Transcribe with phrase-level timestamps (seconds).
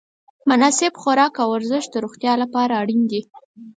[0.49, 3.21] مناسب خوراک او ورزش د روغتیا لپاره اړین دي.